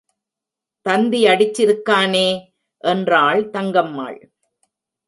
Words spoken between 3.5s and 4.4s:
Thangammal.